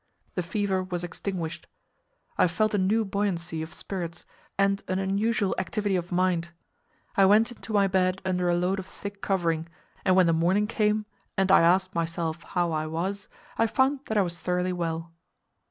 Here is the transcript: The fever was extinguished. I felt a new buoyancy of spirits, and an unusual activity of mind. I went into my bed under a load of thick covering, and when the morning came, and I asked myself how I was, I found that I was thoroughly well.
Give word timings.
The 0.33 0.41
fever 0.41 0.81
was 0.81 1.03
extinguished. 1.03 1.67
I 2.35 2.47
felt 2.47 2.73
a 2.73 2.79
new 2.79 3.05
buoyancy 3.05 3.61
of 3.61 3.71
spirits, 3.71 4.25
and 4.57 4.81
an 4.87 4.97
unusual 4.97 5.53
activity 5.59 5.95
of 5.95 6.11
mind. 6.11 6.49
I 7.15 7.25
went 7.25 7.51
into 7.51 7.71
my 7.71 7.85
bed 7.85 8.19
under 8.25 8.49
a 8.49 8.55
load 8.57 8.79
of 8.79 8.87
thick 8.87 9.21
covering, 9.21 9.67
and 10.03 10.15
when 10.15 10.25
the 10.25 10.33
morning 10.33 10.65
came, 10.65 11.05
and 11.37 11.51
I 11.51 11.61
asked 11.61 11.93
myself 11.93 12.41
how 12.41 12.71
I 12.71 12.87
was, 12.87 13.27
I 13.59 13.67
found 13.67 13.99
that 14.05 14.17
I 14.17 14.23
was 14.23 14.39
thoroughly 14.39 14.73
well. 14.73 15.13